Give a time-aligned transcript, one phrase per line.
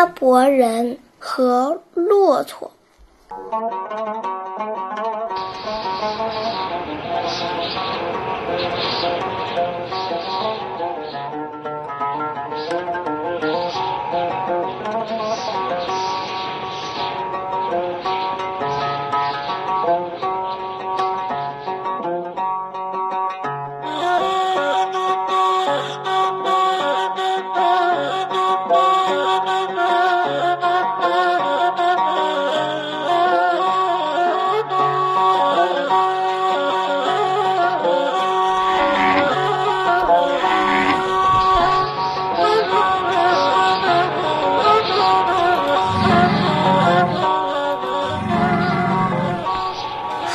[0.00, 2.70] 拉伯人和骆驼。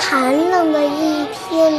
[0.08, 1.73] 寒冷的一天，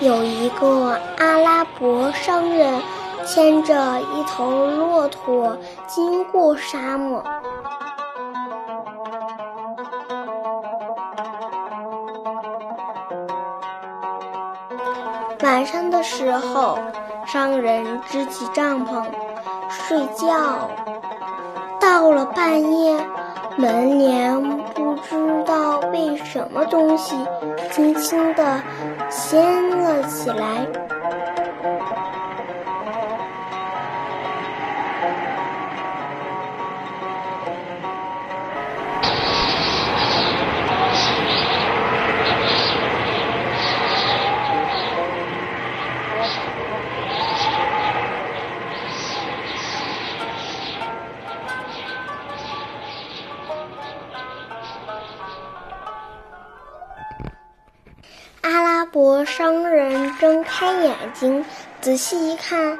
[0.00, 2.80] 有一个阿拉伯商人
[3.26, 5.56] 牵着一头骆驼
[5.88, 7.22] 经过沙漠。
[15.42, 16.78] 晚上的时候，
[17.26, 19.04] 商人支起帐篷
[19.68, 20.70] 睡觉。
[21.80, 22.96] 到了半夜，
[23.56, 24.55] 门帘
[26.36, 27.16] 什么东西
[27.72, 28.62] 轻轻地
[29.08, 30.66] 掀了起来。
[59.36, 61.44] 商人睁开眼睛，
[61.82, 62.78] 仔细一看，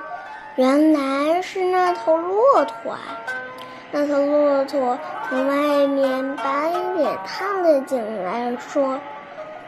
[0.54, 2.98] 原来是那头骆驼啊！
[3.90, 4.98] 那头骆驼
[5.28, 8.98] 从外面把脸探了进来，说：“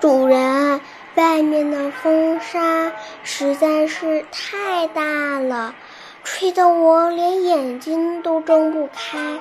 [0.00, 0.80] 主人，
[1.16, 2.90] 外面的风沙
[3.22, 5.74] 实在是太大了，
[6.24, 9.38] 吹得我连眼睛都睁不开。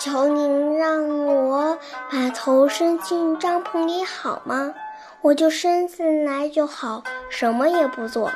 [0.00, 1.78] 求您让我
[2.10, 4.74] 把头伸进帐篷里好吗？”
[5.20, 8.30] 我就伸进来就好，什么也不做。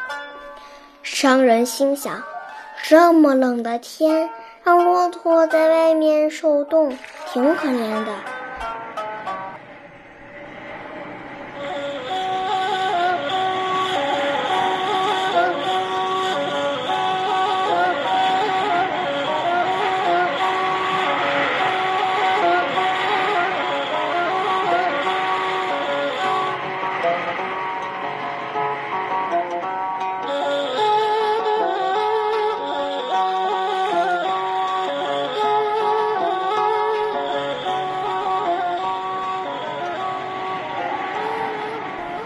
[1.02, 2.22] 商人心想：
[2.82, 4.28] 这么冷的天，
[4.64, 6.96] 让骆驼在外面受冻，
[7.32, 8.12] 挺可怜的。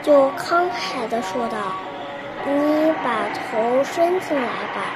[0.06, 1.59] 就慷慨地说道
[2.47, 4.87] ：“你把头伸进来吧。”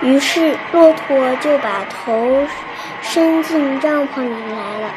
[0.00, 2.46] 于是骆驼就把头
[3.02, 4.88] 伸进帐篷里来了。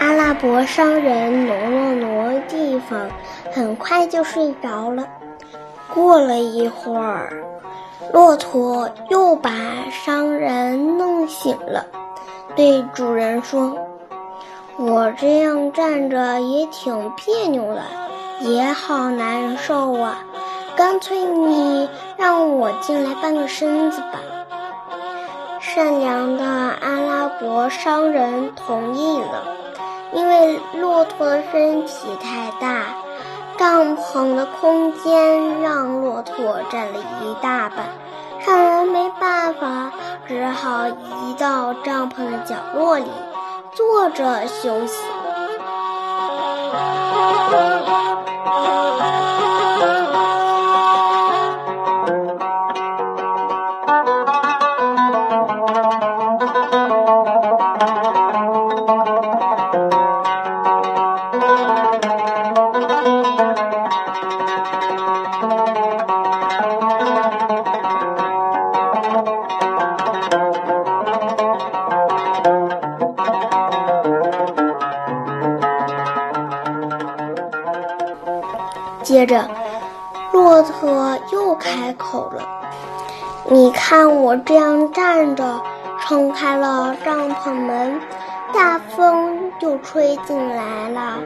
[0.00, 3.08] 阿拉伯商人挪了挪地方，
[3.52, 5.06] 很快就睡着了。
[5.94, 7.32] 过了一会儿，
[8.12, 9.52] 骆驼又把
[9.92, 11.86] 商人弄醒了，
[12.56, 13.76] 对主人说
[14.82, 17.82] ：“我这样站着也挺别扭的，
[18.40, 20.24] 也好难受啊！
[20.74, 21.86] 干脆你
[22.16, 24.20] 让我进来半个身子吧。”
[25.60, 29.44] 善良的阿拉伯商人同意了，
[30.14, 32.84] 因为骆驼的身体太大，
[33.58, 37.84] 帐篷的空间让骆驼占了一大半。
[38.40, 39.92] 商人没办法，
[40.26, 43.04] 只好移到帐篷的角落里，
[43.80, 44.92] 坐着休息。
[79.10, 79.44] 接着，
[80.30, 82.48] 骆驼又开口了
[83.50, 85.60] ：“你看我这样站着，
[86.00, 88.00] 撑开了帐篷门，
[88.54, 91.18] 大风就吹进来了，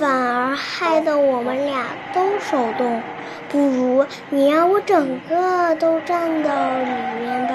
[0.00, 3.00] 反而害得我们俩都受冻。
[3.48, 7.54] 不如你让我整个都站到里面吧。”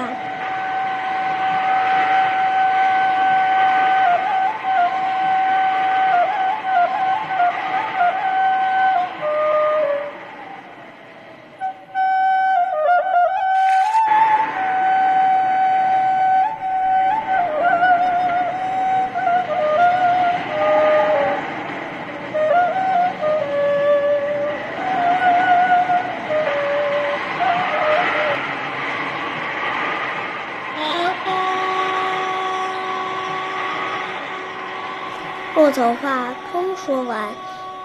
[35.58, 37.30] 骆驼话刚说完，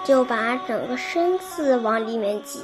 [0.03, 2.59] 就把整个身子往里面挤。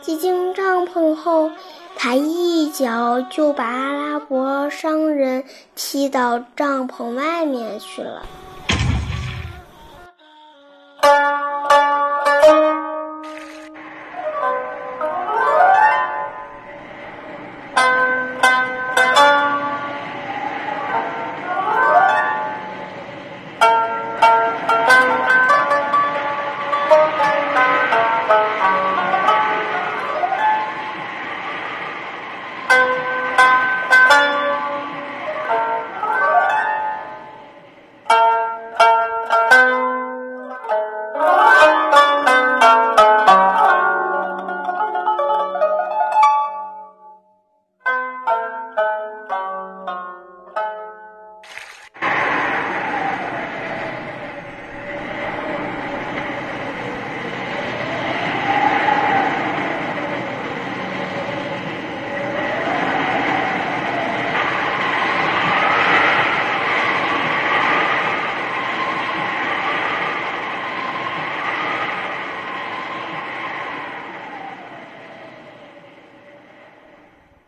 [0.00, 1.50] 挤进帐篷后，
[1.96, 5.42] 他一脚就把阿拉伯商人
[5.74, 8.22] 踢到帐篷外面去了。